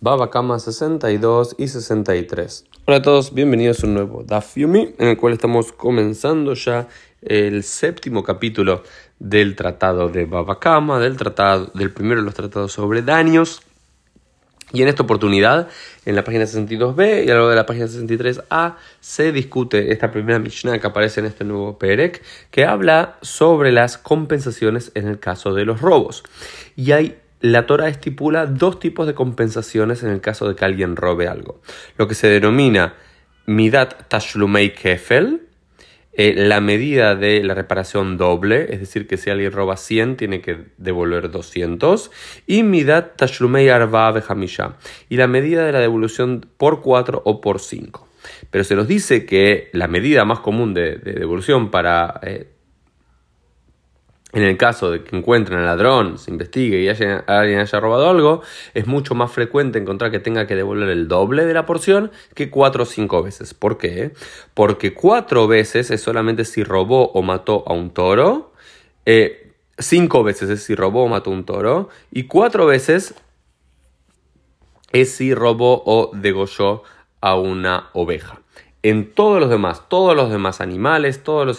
Baba 0.00 0.30
Kama 0.30 0.60
62 0.60 1.56
y 1.58 1.66
63. 1.66 2.66
Hola 2.84 2.98
a 2.98 3.02
todos, 3.02 3.34
bienvenidos 3.34 3.82
a 3.82 3.88
un 3.88 3.94
nuevo 3.94 4.22
Daf 4.22 4.54
Yumi, 4.54 4.94
en 4.96 5.08
el 5.08 5.16
cual 5.16 5.32
estamos 5.32 5.72
comenzando 5.72 6.54
ya 6.54 6.86
el 7.20 7.64
séptimo 7.64 8.22
capítulo 8.22 8.84
del 9.18 9.56
tratado 9.56 10.08
de 10.08 10.24
Baba 10.24 10.60
Kama, 10.60 11.00
del, 11.00 11.16
tratado, 11.16 11.72
del 11.74 11.90
primero 11.90 12.20
de 12.20 12.26
los 12.26 12.34
tratados 12.34 12.70
sobre 12.70 13.02
daños. 13.02 13.60
Y 14.72 14.82
en 14.82 14.88
esta 14.88 15.02
oportunidad, 15.02 15.68
en 16.04 16.14
la 16.14 16.22
página 16.22 16.44
62b 16.44 17.26
y 17.26 17.30
a 17.30 17.34
lo 17.34 17.48
de 17.48 17.56
la 17.56 17.66
página 17.66 17.86
63a, 17.86 18.76
se 19.00 19.32
discute 19.32 19.90
esta 19.90 20.12
primera 20.12 20.38
Mishnah 20.38 20.78
que 20.78 20.86
aparece 20.86 21.18
en 21.18 21.26
este 21.26 21.42
nuevo 21.42 21.76
Perek, 21.76 22.22
que 22.52 22.64
habla 22.64 23.18
sobre 23.20 23.72
las 23.72 23.98
compensaciones 23.98 24.92
en 24.94 25.08
el 25.08 25.18
caso 25.18 25.54
de 25.54 25.64
los 25.64 25.80
robos. 25.80 26.22
Y 26.76 26.92
hay 26.92 27.16
la 27.40 27.66
Torah 27.66 27.88
estipula 27.88 28.46
dos 28.46 28.80
tipos 28.80 29.06
de 29.06 29.14
compensaciones 29.14 30.02
en 30.02 30.10
el 30.10 30.20
caso 30.20 30.48
de 30.48 30.56
que 30.56 30.64
alguien 30.64 30.96
robe 30.96 31.28
algo. 31.28 31.60
Lo 31.96 32.08
que 32.08 32.14
se 32.14 32.28
denomina 32.28 32.94
Midat 33.46 34.08
Tashlumei 34.08 34.74
Kefel, 34.74 35.42
eh, 36.12 36.34
la 36.36 36.60
medida 36.60 37.14
de 37.14 37.44
la 37.44 37.54
reparación 37.54 38.16
doble, 38.16 38.66
es 38.70 38.80
decir, 38.80 39.06
que 39.06 39.16
si 39.16 39.30
alguien 39.30 39.52
roba 39.52 39.76
100 39.76 40.16
tiene 40.16 40.40
que 40.40 40.66
devolver 40.76 41.30
200, 41.30 42.10
y 42.46 42.64
Midat 42.64 43.16
Tashlumei 43.16 43.68
Arba 43.68 44.08
Hamisha, 44.28 44.76
y 45.08 45.16
la 45.16 45.28
medida 45.28 45.64
de 45.64 45.72
la 45.72 45.78
devolución 45.78 46.46
por 46.56 46.82
4 46.82 47.22
o 47.24 47.40
por 47.40 47.60
5. 47.60 48.08
Pero 48.50 48.64
se 48.64 48.74
nos 48.74 48.88
dice 48.88 49.24
que 49.26 49.70
la 49.72 49.86
medida 49.86 50.24
más 50.24 50.40
común 50.40 50.74
de, 50.74 50.96
devolución 50.96 51.70
para 51.70 52.18
eh, 52.22 52.48
en 54.32 54.42
el 54.42 54.58
caso 54.58 54.90
de 54.90 55.02
que 55.02 55.16
encuentren 55.16 55.60
al 55.60 55.64
ladrón, 55.64 56.18
se 56.18 56.30
investigue 56.30 56.80
y 56.82 56.88
alguien 56.88 57.60
haya 57.60 57.80
robado 57.80 58.10
algo, 58.10 58.42
es 58.74 58.86
mucho 58.86 59.14
más 59.14 59.32
frecuente 59.32 59.78
encontrar 59.78 60.10
que 60.10 60.18
tenga 60.18 60.46
que 60.46 60.54
devolver 60.54 60.90
el 60.90 61.08
doble 61.08 61.46
de 61.46 61.54
la 61.54 61.64
porción 61.64 62.10
que 62.34 62.50
cuatro 62.50 62.82
o 62.82 62.86
cinco 62.86 63.22
veces. 63.22 63.54
¿Por 63.54 63.78
qué? 63.78 64.12
Porque 64.52 64.92
cuatro 64.92 65.48
veces 65.48 65.90
es 65.90 66.02
solamente 66.02 66.44
si 66.44 66.62
robó 66.62 67.10
o 67.12 67.22
mató 67.22 67.64
a 67.66 67.72
un 67.72 67.90
toro, 67.90 68.52
eh, 69.06 69.52
cinco 69.78 70.22
veces 70.22 70.50
es 70.50 70.62
si 70.62 70.74
robó 70.74 71.04
o 71.04 71.08
mató 71.08 71.30
a 71.30 71.32
un 71.32 71.44
toro, 71.44 71.88
y 72.10 72.24
cuatro 72.24 72.66
veces 72.66 73.14
es 74.92 75.10
si 75.10 75.32
robó 75.32 75.82
o 75.86 76.10
degolló 76.12 76.82
a 77.22 77.36
una 77.36 77.88
oveja 77.94 78.42
en 78.82 79.12
todos 79.12 79.40
los 79.40 79.50
demás, 79.50 79.88
todos 79.88 80.14
los 80.14 80.30
demás 80.30 80.60
animales, 80.60 81.22
todos 81.24 81.46
los, 81.46 81.58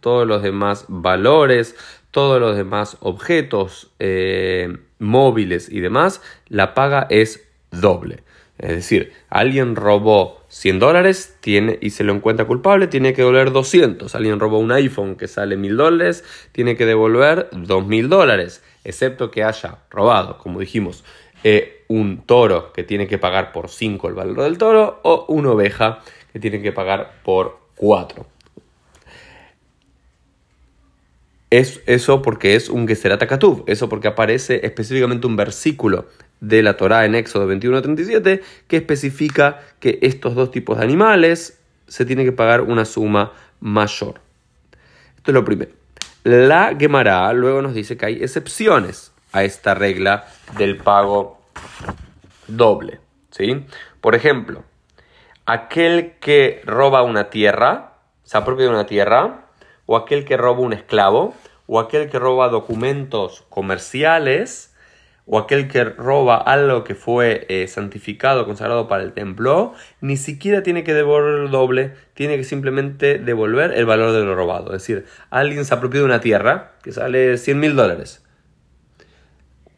todos 0.00 0.26
los 0.26 0.42
demás 0.42 0.84
valores, 0.88 1.76
todos 2.10 2.40
los 2.40 2.56
demás 2.56 2.96
objetos 3.00 3.90
eh, 3.98 4.76
móviles 4.98 5.68
y 5.70 5.80
demás, 5.80 6.22
la 6.48 6.74
paga 6.74 7.06
es 7.10 7.46
doble. 7.70 8.22
Es 8.58 8.70
decir, 8.70 9.12
alguien 9.28 9.76
robó 9.76 10.40
100 10.48 10.80
dólares 10.80 11.36
tiene, 11.40 11.78
y 11.80 11.90
se 11.90 12.02
lo 12.02 12.12
encuentra 12.12 12.44
culpable, 12.44 12.88
tiene 12.88 13.12
que 13.12 13.22
devolver 13.22 13.52
200. 13.52 14.14
Alguien 14.16 14.40
robó 14.40 14.58
un 14.58 14.72
iPhone 14.72 15.14
que 15.14 15.28
sale 15.28 15.56
1000 15.56 15.76
dólares, 15.76 16.24
tiene 16.50 16.76
que 16.76 16.84
devolver 16.84 17.48
2000 17.52 18.08
dólares. 18.08 18.62
Excepto 18.82 19.30
que 19.30 19.44
haya 19.44 19.78
robado, 19.90 20.38
como 20.38 20.58
dijimos, 20.58 21.04
eh, 21.44 21.84
un 21.86 22.22
toro 22.22 22.72
que 22.72 22.82
tiene 22.82 23.06
que 23.06 23.18
pagar 23.18 23.52
por 23.52 23.68
5 23.68 24.08
el 24.08 24.14
valor 24.14 24.42
del 24.42 24.58
toro 24.58 24.98
o 25.04 25.26
una 25.28 25.52
oveja 25.52 26.00
que 26.32 26.40
tiene 26.40 26.60
que 26.60 26.72
pagar 26.72 27.20
por 27.22 27.60
4. 27.76 28.26
Es 31.50 31.80
eso 31.86 32.20
porque 32.20 32.54
es 32.54 32.68
un 32.68 32.86
Geserat 32.86 33.26
Katuv, 33.26 33.64
eso 33.66 33.88
porque 33.88 34.08
aparece 34.08 34.66
específicamente 34.66 35.26
un 35.26 35.36
versículo 35.36 36.06
de 36.40 36.62
la 36.62 36.76
Torá 36.76 37.06
en 37.06 37.14
Éxodo 37.14 37.46
21 37.46 37.80
37 37.80 38.42
que 38.66 38.76
especifica 38.76 39.60
que 39.80 39.98
estos 40.02 40.34
dos 40.34 40.50
tipos 40.50 40.78
de 40.78 40.84
animales 40.84 41.58
se 41.86 42.04
tiene 42.04 42.24
que 42.24 42.32
pagar 42.32 42.60
una 42.60 42.84
suma 42.84 43.32
mayor. 43.60 44.20
Esto 45.16 45.30
es 45.30 45.34
lo 45.34 45.44
primero. 45.44 45.72
La 46.24 46.76
Gemara 46.78 47.32
luego 47.32 47.62
nos 47.62 47.74
dice 47.74 47.96
que 47.96 48.06
hay 48.06 48.22
excepciones 48.22 49.12
a 49.32 49.44
esta 49.44 49.74
regla 49.74 50.26
del 50.58 50.76
pago 50.76 51.40
doble. 52.46 53.00
¿sí? 53.30 53.64
Por 54.00 54.14
ejemplo, 54.14 54.64
aquel 55.46 56.14
que 56.20 56.60
roba 56.66 57.02
una 57.02 57.30
tierra, 57.30 57.94
se 58.24 58.36
apropia 58.36 58.66
de 58.66 58.70
una 58.70 58.86
tierra, 58.86 59.46
o 59.90 59.96
aquel 59.96 60.26
que 60.26 60.36
roba 60.36 60.60
un 60.60 60.74
esclavo, 60.74 61.34
o 61.66 61.80
aquel 61.80 62.10
que 62.10 62.18
roba 62.18 62.50
documentos 62.50 63.46
comerciales, 63.48 64.74
o 65.24 65.38
aquel 65.38 65.66
que 65.66 65.82
roba 65.82 66.36
algo 66.36 66.84
que 66.84 66.94
fue 66.94 67.46
eh, 67.48 67.66
santificado, 67.68 68.44
consagrado 68.44 68.86
para 68.86 69.02
el 69.02 69.14
templo, 69.14 69.72
ni 70.02 70.18
siquiera 70.18 70.62
tiene 70.62 70.84
que 70.84 70.92
devolver 70.92 71.40
el 71.40 71.50
doble, 71.50 71.94
tiene 72.12 72.36
que 72.36 72.44
simplemente 72.44 73.18
devolver 73.18 73.72
el 73.72 73.86
valor 73.86 74.12
de 74.12 74.24
lo 74.24 74.34
robado. 74.34 74.74
Es 74.74 74.82
decir, 74.82 75.06
alguien 75.30 75.64
se 75.64 75.72
apropia 75.72 76.00
de 76.00 76.06
una 76.06 76.20
tierra 76.20 76.72
que 76.82 76.92
sale 76.92 77.38
100 77.38 77.58
mil 77.58 77.74
dólares. 77.74 78.22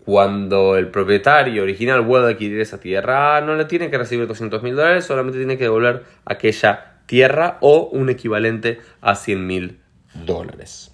Cuando 0.05 0.77
el 0.77 0.89
propietario 0.89 1.63
original 1.63 2.01
vuelve 2.01 2.27
a 2.27 2.31
adquirir 2.33 2.61
esa 2.61 2.81
tierra, 2.81 3.41
no 3.43 3.55
le 3.55 3.65
tiene 3.67 3.91
que 3.91 3.99
recibir 3.99 4.27
200 4.27 4.61
mil 4.65 4.75
dólares, 4.75 5.05
solamente 5.05 5.39
tiene 5.39 5.57
que 5.57 5.65
devolver 5.65 6.03
aquella 6.25 6.97
tierra 7.07 7.59
o 7.61 7.89
un 7.93 8.11
equivalente 8.11 8.81
a 9.01 9.15
100 9.15 9.47
mil 9.47 9.81
dólares. 10.15 10.93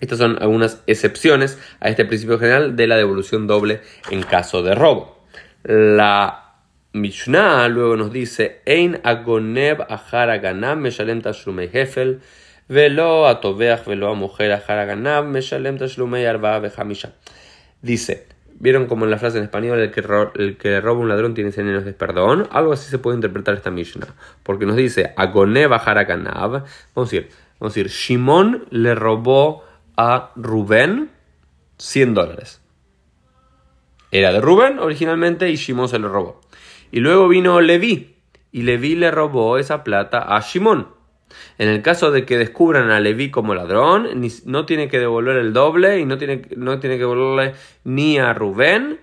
Estas 0.00 0.18
son 0.18 0.38
algunas 0.40 0.82
excepciones 0.86 1.58
a 1.80 1.88
este 1.88 2.04
principio 2.04 2.38
general 2.38 2.76
de 2.76 2.86
la 2.86 2.96
devolución 2.96 3.46
doble 3.46 3.80
en 4.10 4.22
caso 4.22 4.62
de 4.62 4.74
robo. 4.74 5.18
La 5.64 6.48
Mishnah 6.92 7.68
luego 7.68 7.96
nos 7.96 8.12
dice: 8.12 8.62
Ein 8.64 9.00
agoneb 9.02 9.86
meshalem 10.76 11.22
hefel 11.72 12.20
velo 12.68 13.26
atoveach 13.26 13.84
velo 13.86 14.14
mujer 14.14 14.62
meshalem 15.24 15.78
Dice, 17.80 18.26
¿vieron 18.58 18.86
como 18.86 19.04
en 19.04 19.10
la 19.10 19.18
frase 19.18 19.38
en 19.38 19.44
español 19.44 19.78
el 19.78 19.90
que, 19.90 20.02
el 20.36 20.56
que 20.56 20.80
roba 20.80 21.00
un 21.00 21.08
ladrón 21.08 21.34
tiene 21.34 21.52
100 21.52 21.68
años 21.68 21.84
de 21.84 21.92
perdón? 21.92 22.48
Algo 22.50 22.72
así 22.72 22.88
se 22.90 22.98
puede 22.98 23.16
interpretar 23.16 23.54
esta 23.54 23.70
Mishnah, 23.70 24.14
porque 24.42 24.66
nos 24.66 24.76
dice 24.76 25.12
agoneb 25.16 25.72
haraganav, 25.72 26.50
vamos 26.50 26.64
a 26.96 27.02
decir, 27.02 27.28
Vamos 27.58 27.76
a 27.76 27.80
decir, 27.80 27.88
Shimon 27.88 28.66
le 28.70 28.94
robó 28.94 29.64
a 29.96 30.32
Rubén 30.36 31.10
100 31.78 32.14
dólares. 32.14 32.60
Era 34.10 34.32
de 34.32 34.40
Rubén 34.40 34.78
originalmente 34.78 35.50
y 35.50 35.56
Shimon 35.56 35.88
se 35.88 35.98
le 35.98 36.08
robó. 36.08 36.40
Y 36.90 37.00
luego 37.00 37.28
vino 37.28 37.60
Leví 37.60 38.16
y 38.52 38.62
Leví 38.62 38.94
le 38.94 39.10
robó 39.10 39.58
esa 39.58 39.84
plata 39.84 40.34
a 40.36 40.40
Shimon. 40.40 40.88
En 41.58 41.68
el 41.68 41.82
caso 41.82 42.10
de 42.10 42.24
que 42.24 42.38
descubran 42.38 42.90
a 42.90 43.00
Leví 43.00 43.30
como 43.30 43.54
ladrón, 43.54 44.08
no 44.46 44.64
tiene 44.64 44.88
que 44.88 44.98
devolver 44.98 45.36
el 45.36 45.52
doble 45.52 45.98
y 45.98 46.06
no 46.06 46.16
tiene, 46.16 46.42
no 46.56 46.78
tiene 46.78 46.96
que 46.96 47.02
devolverle 47.02 47.54
ni 47.84 48.18
a 48.18 48.32
Rubén 48.32 49.00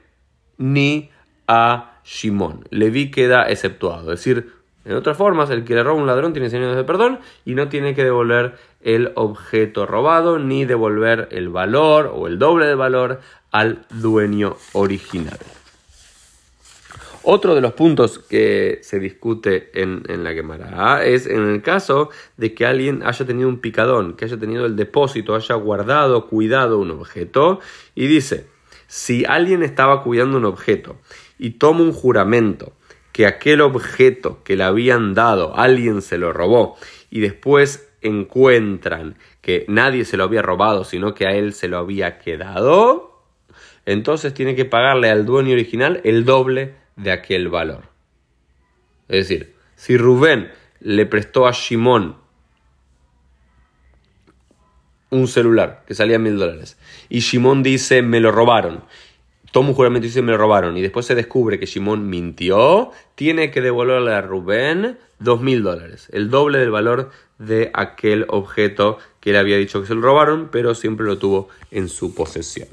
ni 0.57 1.11
a 1.47 1.99
Shimon. 2.03 2.65
Leví 2.71 3.11
queda 3.11 3.43
exceptuado. 3.49 4.13
Es 4.13 4.19
decir, 4.23 4.53
en 4.85 4.93
otras 4.93 5.17
formas, 5.17 5.49
el 5.49 5.63
que 5.63 5.73
le 5.73 5.83
roba 5.83 5.99
un 5.99 6.07
ladrón 6.07 6.33
tiene 6.33 6.49
100 6.49 6.63
años 6.63 6.75
de 6.75 6.83
perdón 6.83 7.19
y 7.43 7.55
no 7.55 7.69
tiene 7.69 7.95
que 7.95 8.03
devolver 8.03 8.55
el 8.81 9.11
objeto 9.15 9.87
robado 9.87 10.37
ni 10.37 10.63
devolver 10.63 11.27
el 11.31 11.49
valor 11.49 12.11
o 12.13 12.27
el 12.27 12.37
doble 12.37 12.67
de 12.67 12.75
valor 12.75 13.19
al 13.51 13.85
dueño 13.89 14.55
original. 14.73 15.39
Otro 17.27 17.55
de 17.55 17.61
los 17.61 17.73
puntos 17.73 18.19
que 18.19 18.77
se 18.83 18.99
discute 18.99 19.71
en, 19.81 20.03
la 20.23 20.33
Gemara 20.33 21.03
es 21.03 21.25
en 21.25 21.49
el 21.49 21.63
caso 21.63 22.11
de 22.37 22.53
que 22.53 22.67
alguien 22.67 23.01
haya 23.01 23.25
tenido 23.25 23.49
un 23.49 23.57
picadón, 23.57 24.15
que 24.15 24.25
haya 24.25 24.37
tenido 24.37 24.67
el 24.67 24.75
depósito, 24.75 25.33
haya 25.33 25.55
guardado, 25.55 26.27
cuidado 26.27 26.77
un 26.77 26.91
objeto, 26.91 27.61
y 27.95 28.05
dice, 28.05 28.45
si 28.85 29.25
alguien 29.25 29.63
estaba 29.63 30.03
cuidando 30.03 30.37
un 30.37 30.45
objeto 30.45 30.97
y 31.39 31.51
toma 31.51 31.81
un 31.81 31.93
juramento, 31.93 32.73
que 33.15 33.25
aquel 33.25 33.61
objeto 33.61 34.43
que 34.43 34.57
le 34.57 34.65
habían 34.65 35.13
dado 35.13 35.55
alguien 35.55 36.01
se 36.01 36.17
lo 36.17 36.33
robó 36.33 36.75
y 37.09 37.21
después 37.21 37.89
encuentran 38.01 39.15
que 39.39 39.63
nadie 39.69 40.03
se 40.03 40.17
lo 40.17 40.25
había 40.25 40.41
robado, 40.41 40.83
sino 40.83 41.13
que 41.13 41.25
a 41.25 41.31
él 41.31 41.53
se 41.53 41.69
lo 41.69 41.77
había 41.77 42.19
quedado, 42.19 43.23
entonces 43.85 44.33
tiene 44.33 44.53
que 44.53 44.65
pagarle 44.65 45.09
al 45.09 45.25
dueño 45.25 45.53
original 45.53 46.01
el 46.03 46.25
doble 46.25 46.75
de 46.97 47.13
aquel 47.13 47.47
valor. 47.47 47.83
Es 49.07 49.29
decir, 49.29 49.55
si 49.75 49.95
Rubén 49.95 50.51
le 50.81 51.05
prestó 51.05 51.47
a 51.47 51.53
Shimon 51.53 52.17
un 55.11 55.27
celular 55.29 55.85
que 55.87 55.95
salía 55.95 56.19
mil 56.19 56.37
dólares 56.37 56.77
y 57.07 57.19
Shimon 57.19 57.63
dice 57.63 58.01
me 58.01 58.19
lo 58.19 58.33
robaron 58.33 58.83
toma 59.55 59.69
un 59.69 59.95
y 59.95 59.99
dice 60.01 60.21
me 60.21 60.33
lo 60.33 60.37
robaron 60.37 60.75
y 60.75 60.81
después 60.81 61.05
se 61.05 61.15
descubre 61.15 61.57
que 61.57 61.65
Shimon 61.65 62.09
mintió, 62.09 62.91
tiene 63.15 63.51
que 63.51 63.61
devolverle 63.61 64.11
a 64.11 64.19
Rubén 64.19 64.97
dos 65.19 65.39
mil 65.39 65.63
dólares, 65.63 66.09
el 66.11 66.29
doble 66.29 66.57
del 66.57 66.71
valor 66.71 67.09
de 67.39 67.71
aquel 67.73 68.25
objeto 68.27 68.97
que 69.21 69.29
él 69.29 69.37
había 69.37 69.55
dicho 69.55 69.79
que 69.79 69.87
se 69.87 69.95
lo 69.95 70.01
robaron, 70.01 70.49
pero 70.51 70.75
siempre 70.75 71.05
lo 71.05 71.19
tuvo 71.19 71.47
en 71.71 71.87
su 71.87 72.13
posesión. 72.13 72.67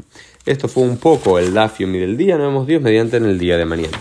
Esto 0.45 0.67
fue 0.67 0.83
un 0.83 0.99
poco 0.99 1.39
el 1.39 1.55
Daf 1.55 1.79
Yomi 1.79 2.01
del 2.01 2.17
día. 2.17 2.37
Nos 2.37 2.49
vemos 2.49 2.67
Dios 2.67 2.83
mediante 2.83 3.17
en 3.17 3.27
el 3.27 3.39
día 3.39 3.57
de 3.57 3.65
mañana. 3.65 3.99